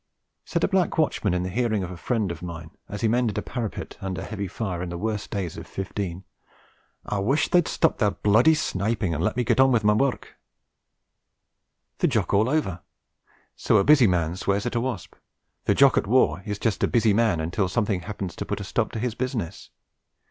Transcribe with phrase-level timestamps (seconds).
[0.45, 3.37] Said a Black Watchman in the hearing of a friend of mine, as he mended
[3.37, 6.23] a parapet under heavy fire, in the worst days of '15:
[7.05, 10.39] 'I wish they'd stop their bloody sniping and let me get on with my work!'
[11.99, 12.81] The Jock all over!
[13.55, 15.13] So a busy man swears at a wasp;
[15.65, 18.63] the Jock at war is just a busy man until something happens to put a
[18.63, 19.69] stop to his business.